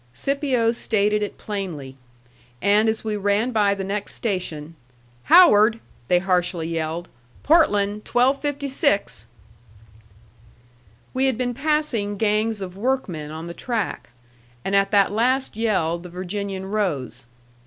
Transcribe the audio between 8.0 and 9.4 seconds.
1256!"